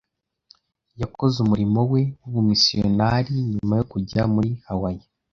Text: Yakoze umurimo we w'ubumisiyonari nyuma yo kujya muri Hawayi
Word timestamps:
Yakoze 1.01 1.35
umurimo 1.45 1.79
we 1.91 2.01
w'ubumisiyonari 2.21 3.33
nyuma 3.53 3.73
yo 3.79 3.85
kujya 3.91 4.21
muri 4.33 4.49
Hawayi 4.65 5.03